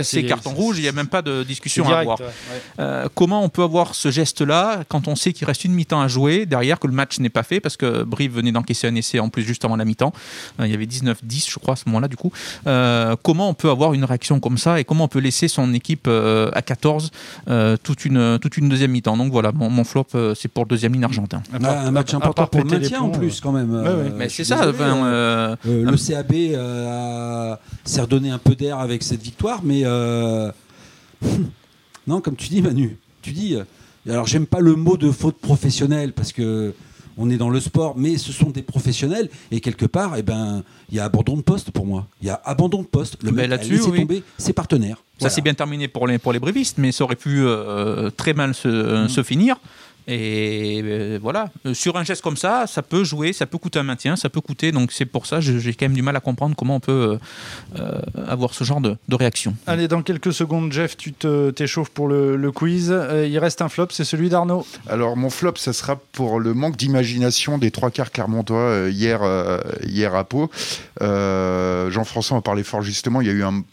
[0.03, 2.19] c'est carton rouge, il n'y a même pas de discussion à avoir.
[3.15, 6.47] comment on peut avoir ce geste-là quand on sait qu'il reste une mi-temps à jouer
[6.47, 9.29] derrière, que le match n'est pas fait parce que Brive venait d'encaisser un essai en
[9.29, 10.13] plus juste avant la mi-temps?
[10.61, 12.33] Euh, il y avait 19-10, je crois, à ce moment-là, du coup.
[12.67, 15.73] Euh, comment on peut avoir une réaction comme ça et comment on peut laisser son
[15.75, 17.11] équipe euh, à 14
[17.83, 19.17] toute, une, toute une deuxième mi-temps?
[19.17, 21.43] Donc voilà, mon, flop, c'est pour le deuxième ligne argentin.
[21.53, 24.13] un match important pour le maintien en plus, quand même.
[24.17, 24.67] Mais c'est ça.
[24.67, 29.85] le CAB s'est redonné un peu d'air avec cette victoire, mais.
[32.07, 33.55] non, comme tu dis, Manu, tu dis.
[33.55, 33.65] Euh,
[34.09, 36.75] alors, j'aime pas le mot de faute professionnelle parce que
[37.19, 40.63] on est dans le sport, mais ce sont des professionnels et quelque part, eh ben,
[40.91, 42.07] il y a abandon de poste pour moi.
[42.21, 43.23] Il y a abandon de poste.
[43.23, 45.03] Le mec a laissé tomber ses partenaires.
[45.19, 48.35] Ça s'est bien terminé pour les pour les brévistes, mais ça aurait pu euh, très
[48.35, 49.09] mal se, mm.
[49.09, 49.57] se finir.
[50.09, 53.81] Et euh, voilà, euh, sur un geste comme ça, ça peut jouer, ça peut coûter
[53.81, 54.71] un maintien, ça peut coûter.
[54.71, 57.19] Donc c'est pour ça, j'ai quand même du mal à comprendre comment on peut
[57.79, 59.57] euh, avoir ce genre de, réaction.
[59.67, 62.95] Allez, dans quelques secondes, Jeff, tu t'échauffes pour le, quiz.
[63.27, 64.65] il reste un flop, c'est celui d'Arnaud.
[64.89, 69.23] Alors mon flop, ça sera pour le manque d'imagination des trois quarts clermontois hier,
[69.85, 70.51] hier à Pau.
[71.01, 73.21] Jean-François en parlait fort justement.
[73.21, 73.65] Il y a eu un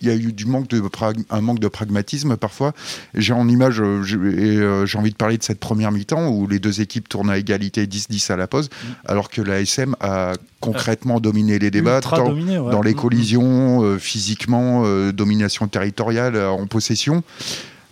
[0.00, 0.82] il y a eu du manque de
[1.30, 2.72] un manque de pragmatisme parfois.
[3.14, 4.02] J'ai en image, euh,
[4.36, 7.30] et euh, j'ai envie de parler de cette première mi-temps où les deux équipes tournent
[7.30, 8.86] à égalité 10-10 à la pause, mm.
[9.06, 12.94] alors que la SM a concrètement dominé les débats dans, les mm, mm.
[12.94, 17.22] collisions, euh, physiquement, domination territoriale en possession.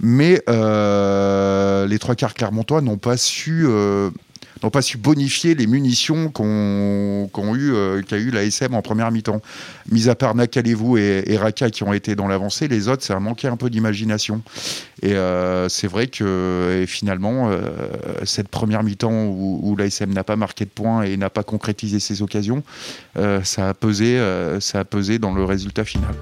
[0.01, 3.67] Mais les trois quarts clermontois n'ont pas su
[4.63, 9.11] n'ont pas su bonifier les munitions qu'ont eu, euh, qu'a eu la SM en première
[9.11, 9.41] mi-temps.
[9.91, 13.17] Mis à part Nakalevou et, et, Raka qui ont été dans l'avancée, les autres, ça
[13.17, 14.43] a manqué un peu d'imagination.
[15.03, 17.61] Et euh, c'est vrai que finalement, euh,
[18.25, 22.01] cette première mi-temps où, où l'ASM n'a pas marqué de points et n'a pas concrétisé
[22.01, 22.63] ses occasions,
[23.43, 24.21] ça, a pesé,
[24.61, 26.15] ça a pesé dans le résultat final.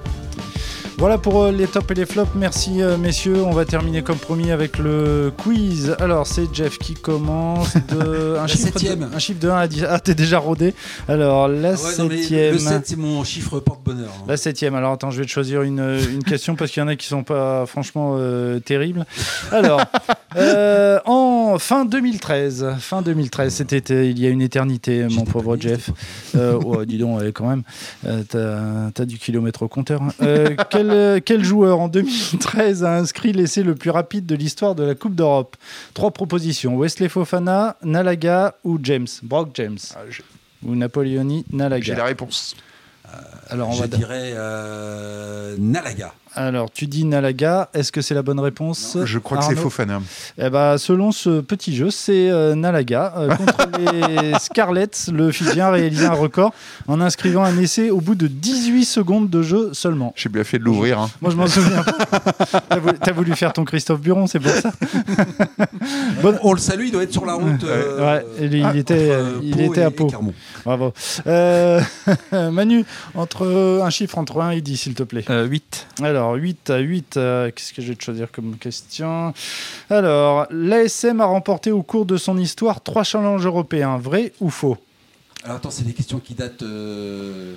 [0.99, 2.31] Voilà pour euh, les tops et les flops.
[2.33, 3.43] Merci euh, messieurs.
[3.43, 5.95] On va terminer comme promis avec le quiz.
[5.99, 9.85] Alors c'est Jeff qui commence de un, chiffre de, un chiffre de 1 à 10.
[9.87, 10.73] Ah t'es déjà rodé.
[11.07, 12.53] Alors la ah septième.
[12.53, 14.09] le 7 c'est mon chiffre porte-bonheur.
[14.09, 14.25] Hein.
[14.27, 14.73] La septième.
[14.73, 17.05] Alors attends, je vais te choisir une, une question parce qu'il y en a qui
[17.05, 19.05] sont pas franchement euh, terribles.
[19.51, 19.81] Alors
[21.05, 25.89] en fin 2013, fin 2013, c'était il y a une éternité, mon pauvre Jeff.
[26.35, 27.63] oh, dis donc, quand même,
[28.27, 30.01] t'as as du kilomètre au compteur.
[30.01, 30.55] Hein.
[30.69, 34.95] quel quel, joueur en 2013 a inscrit l'essai le plus rapide de l'histoire de la
[34.95, 35.55] Coupe d'Europe?
[35.93, 39.07] Trois propositions Wesley Fofana, Nalaga ou James?
[39.23, 40.01] Brock James ah,
[40.63, 42.55] Ou Napoleoni Nalaga J'ai la réponse.
[43.05, 43.17] Euh,
[43.49, 46.13] alors on je dirais euh, Nalaga.
[46.35, 47.69] Alors, tu dis Nalaga.
[47.73, 50.01] Est-ce que c'est la bonne réponse Je crois que c'est Fofana.
[50.37, 53.13] Eh ben, selon ce petit jeu, c'est euh, Nalaga.
[53.17, 56.53] Euh, contre les Scarlets, le Fidjien a réalisé un record
[56.87, 60.13] en inscrivant un essai au bout de 18 secondes de jeu seulement.
[60.15, 60.99] J'ai bien fait de l'ouvrir.
[60.99, 61.09] Hein.
[61.21, 61.83] Moi, je m'en souviens.
[62.69, 64.71] T'as voulu, as voulu faire ton Christophe Buron, c'est pour ça.
[66.43, 67.63] On le salue, il doit être sur la route.
[67.63, 69.11] ouais, il, euh, était,
[69.41, 70.09] il était à Pau.
[70.65, 70.93] Bravo.
[72.51, 72.85] Manu,
[73.15, 75.25] entre un chiffre entre 1 et 10, s'il te plaît.
[75.27, 75.87] 8.
[76.03, 79.33] Alors, 8 à 8, euh, qu'est-ce que je vais te choisir comme question?
[79.89, 84.77] Alors, l'ASM a remporté au cours de son histoire trois challenges européens, vrai ou faux?
[85.43, 86.63] Alors attends, c'est des questions qui datent...
[86.63, 87.55] Euh,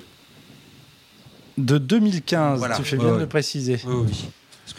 [1.57, 3.79] de 2015, tu fais bien de le préciser.
[3.85, 4.29] Oui, oui.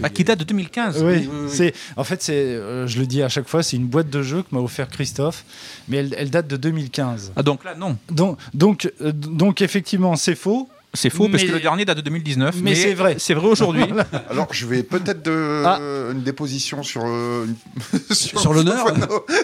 [0.02, 1.02] Ah, qui date de 2015.
[1.02, 4.08] Oui, c'est en fait c'est, euh, je le dis à chaque fois, c'est une boîte
[4.08, 5.44] de jeux que m'a offert Christophe,
[5.88, 7.32] mais elle, date de 2015.
[7.36, 7.98] Ah donc là non.
[8.10, 12.56] Donc donc donc effectivement c'est faux, C'est faux parce que le dernier date de 2019.
[12.62, 13.16] mais c'est vrai.
[13.18, 13.84] C'est vrai aujourd'hui.
[14.30, 15.78] Alors, je vais peut-être de Ah.
[16.12, 18.86] une déposition sur euh, une- Sur l'honneur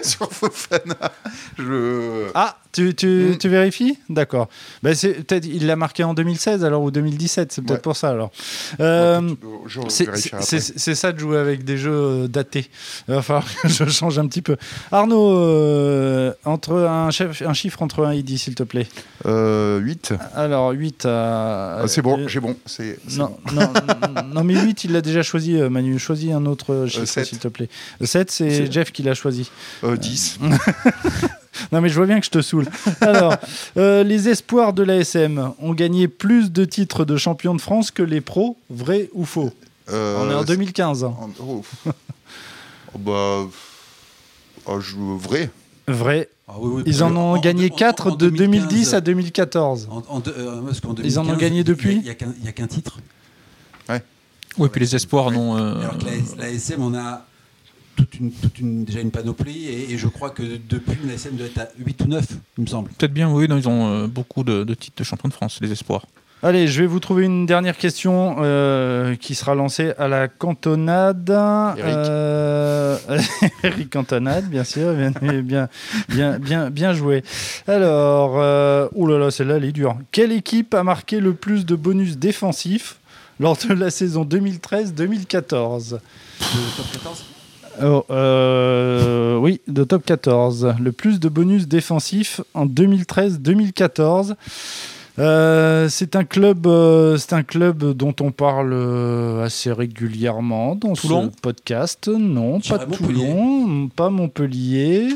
[0.03, 0.95] sur Fofana.
[1.57, 3.37] Je Ah, tu, tu, Mm.
[3.37, 4.47] tu vérifies D'accord.
[4.93, 7.81] C'est peut-être il l'a marqué en 2016 alors ou 2017, c'est peut-être Ouais.
[7.81, 8.31] pour ça alors.
[8.79, 9.21] Euh,
[9.89, 12.69] c'est- ça de jouer avec des jeux euh, datés.
[13.07, 14.55] Il va falloir que je change un petit peu.
[14.91, 18.87] Arnaud, euh, entre un, chef, un chiffre entre 1 et 10, s'il te plaît.
[19.25, 20.13] Euh, 8.
[20.35, 21.79] Alors 8 à...
[21.81, 22.55] Ah, c'est bon, euh, j'ai bon.
[22.65, 23.53] C'est non, bon.
[23.55, 23.73] non,
[24.33, 25.97] non, mais 8, il l'a déjà choisi, euh, Manu.
[25.99, 27.69] Choisis un autre chiffre, s'il te plaît.
[28.01, 29.49] 7, c'est Jeff qui l'a choisi.
[29.83, 30.39] Euh, 10.
[31.71, 32.67] Non, mais je vois bien que je te saoule.
[33.01, 33.35] Alors,
[33.77, 38.03] euh, les espoirs de l'ASM ont gagné plus de titres de champion de France que
[38.03, 39.51] les pros, vrai ou faux
[39.91, 41.03] Euh, On est en 2015.
[41.03, 41.13] hein.
[41.19, 41.63] en- oh.
[42.93, 43.45] Oh, bah.
[44.65, 45.49] oh, je, vrai.
[45.87, 46.29] Vrai.
[46.47, 49.01] Ah oui, oui, Ils en ont en- gagné en- 4 en de 2010 2015, à
[49.01, 49.87] 2014.
[49.91, 50.61] en- en deux- euh,
[51.03, 52.99] Ils en ont 2015, gagné depuis Il n'y a, qu'un- il y a qu'un titre.
[54.57, 55.57] Oui, puis les espoirs non.
[55.57, 56.11] euh, Alors que la,
[56.43, 57.23] la SM, on a
[57.99, 61.35] toute une, toute une- déjà une panoplie et, et je crois que depuis, la SM
[61.35, 62.25] doit être à 8 ou 9,
[62.57, 62.89] il me semble.
[62.91, 65.59] Peut-être bien, oui, non, ils ont euh, beaucoup de, de titres de champion de France,
[65.61, 66.05] les espoirs.
[66.41, 71.29] Allez, je vais vous trouver une dernière question euh, qui sera lancée à la cantonade.
[71.29, 71.83] Eric.
[71.85, 72.97] Euh,
[73.63, 75.67] Eric Cantonade, bien sûr, bien, bien,
[76.07, 77.23] bien, bien, bien joué.
[77.67, 79.97] Alors, euh, oulala, celle-là, elle est dure.
[80.13, 82.99] Quelle équipe a marqué le plus de bonus défensifs
[83.41, 85.97] lors de la saison 2013-2014 Le
[86.77, 87.25] top 14
[87.81, 90.75] Oh, euh, oui, de top 14.
[90.81, 94.35] Le plus de bonus défensifs en 2013-2014.
[95.19, 100.93] Euh, c'est un club, euh, c'est un club dont on parle euh, assez régulièrement dans
[100.93, 102.07] Toulon ce podcast.
[102.07, 102.79] Non, pas.
[102.79, 105.09] Toulon, pas Montpellier.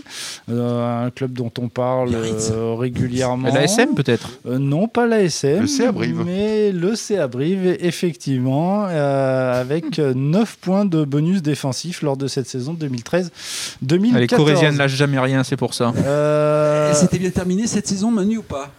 [0.51, 3.47] Euh, un club dont on parle euh, régulièrement.
[3.53, 5.61] L'ASM peut-être Euh, non, pas l'ASM.
[5.61, 6.23] Le CA Brive.
[6.25, 12.47] Mais le CA Brive, effectivement, euh, avec 9 points de bonus défensif lors de cette
[12.47, 14.17] saison 2013-2014.
[14.17, 15.93] Les Corésiennes lâchent jamais rien, c'est pour ça.
[16.05, 18.69] Euh, C'était bien terminé cette saison, Manu, ou pas?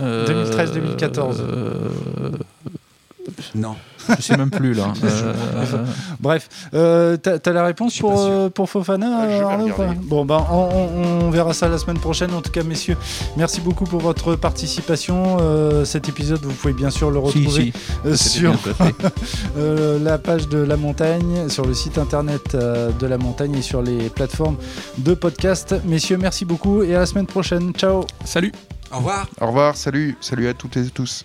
[0.00, 1.36] 2013-2014.
[1.40, 1.88] euh,
[3.54, 3.74] Non.
[4.16, 4.92] je sais même plus là.
[5.04, 5.84] Euh,
[6.20, 9.74] Bref, euh, t'as la réponse pour, euh, pour Fofana, vais Arnaud, ou pas?
[9.82, 10.00] Regarder.
[10.02, 12.32] Bon, ben, on, on- on verra ça la semaine prochaine.
[12.34, 12.96] En tout cas, messieurs,
[13.36, 15.36] merci beaucoup pour votre participation.
[15.40, 17.72] Euh, cet épisode, vous pouvez bien sûr le retrouver
[18.14, 18.54] si, sur
[19.58, 23.82] euh, la page de La Montagne, sur le site internet de La Montagne et sur
[23.82, 24.56] les plateformes
[24.98, 25.74] de podcast.
[25.84, 27.72] Messieurs, merci beaucoup et à la semaine prochaine.
[27.74, 28.52] Ciao Salut
[28.90, 29.28] Au revoir.
[29.40, 31.24] Au revoir, salut, salut à toutes et tous.